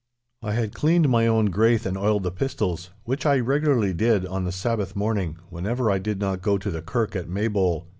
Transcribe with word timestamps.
I 0.41 0.53
had 0.53 0.73
cleaned 0.73 1.09
my 1.09 1.27
own 1.27 1.51
graith 1.51 1.85
and 1.85 1.95
oiled 1.95 2.23
the 2.23 2.31
pistols—which 2.31 3.23
I 3.23 3.37
regularly 3.39 3.93
did 3.93 4.25
on 4.25 4.45
the 4.45 4.51
Sabbath 4.51 4.95
morning 4.95 5.37
whenever 5.51 5.91
I 5.91 5.99
did 5.99 6.19
not 6.19 6.41
go 6.41 6.57
to 6.57 6.71
the 6.71 6.81
kirk 6.81 7.15
at 7.15 7.29
Maybole. 7.29 7.87